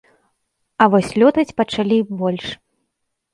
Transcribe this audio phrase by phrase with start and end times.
[0.85, 2.47] А вось лётаць пачалі больш.